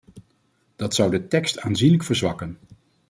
[0.75, 2.57] Dat zou de tekst aanzienlijk verzwakken.